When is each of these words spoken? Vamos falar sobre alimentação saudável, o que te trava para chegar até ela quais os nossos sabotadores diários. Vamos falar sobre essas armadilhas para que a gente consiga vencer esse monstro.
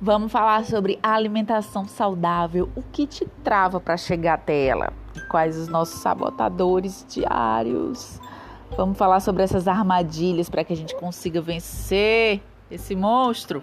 Vamos 0.00 0.30
falar 0.30 0.64
sobre 0.64 0.98
alimentação 1.02 1.88
saudável, 1.88 2.68
o 2.76 2.82
que 2.82 3.06
te 3.06 3.26
trava 3.42 3.80
para 3.80 3.96
chegar 3.96 4.34
até 4.34 4.66
ela 4.66 4.92
quais 5.30 5.56
os 5.56 5.68
nossos 5.68 6.00
sabotadores 6.00 7.04
diários. 7.08 8.20
Vamos 8.76 8.98
falar 8.98 9.20
sobre 9.20 9.42
essas 9.42 9.66
armadilhas 9.66 10.50
para 10.50 10.64
que 10.64 10.72
a 10.72 10.76
gente 10.76 10.94
consiga 10.96 11.40
vencer 11.40 12.42
esse 12.70 12.94
monstro. 12.94 13.62